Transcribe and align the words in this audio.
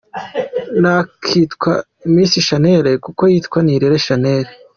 Ntakitwa 0.81 1.71
Miss 2.13 2.33
Shanel 2.47 2.85
kuko 3.05 3.21
yitwa 3.31 3.59
Nirere 3.63 3.97
Shanel. 4.05 4.47